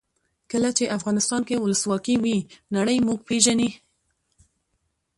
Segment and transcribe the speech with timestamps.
[0.51, 2.37] کله چې افغانستان کې ولسواکي وي
[2.75, 3.69] نړۍ موږ پېژني.